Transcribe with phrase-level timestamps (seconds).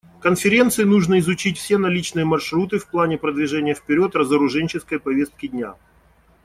[0.19, 5.75] Конференции нужно изучить все наличные маршруты в плане продвижения вперед разоруженческой повестки дня.